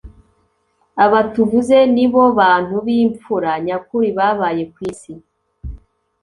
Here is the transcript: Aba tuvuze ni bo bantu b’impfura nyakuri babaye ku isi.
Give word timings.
Aba 1.03 1.19
tuvuze 1.33 1.77
ni 1.95 2.05
bo 2.11 2.23
bantu 2.39 2.75
b’impfura 2.85 3.51
nyakuri 3.65 4.09
babaye 4.17 4.63
ku 4.73 4.79
isi. 4.91 5.13